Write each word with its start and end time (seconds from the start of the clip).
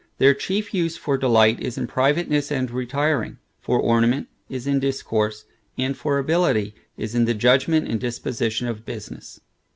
Their 0.17 0.33
chief 0.33 0.73
use 0.73 0.97
for 0.97 1.15
delight, 1.15 1.59
is 1.59 1.77
in 1.77 1.85
privateness 1.85 2.51
and 2.51 2.71
retiring; 2.71 3.37
for 3.59 3.79
ornament, 3.79 4.29
is 4.49 4.65
in 4.65 4.79
discourse; 4.79 5.45
and 5.77 5.95
for 5.95 6.17
ability, 6.17 6.73
is 6.97 7.13
in 7.13 7.25
the 7.25 7.35
judgment, 7.35 7.87
and 7.87 7.99
disposition 7.99 8.65
of 8.67 8.83
business. 8.83 9.41